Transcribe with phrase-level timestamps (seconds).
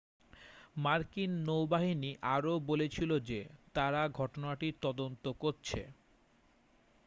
[0.75, 3.39] মার্কিন নৌবাহিনী আরও বলেছিল যে
[3.75, 5.81] তারা ঘটনাটির তদন্ত করছে